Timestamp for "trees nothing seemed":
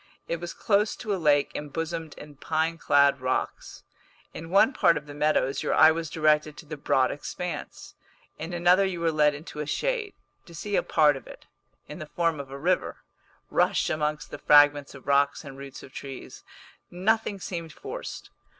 15.93-17.71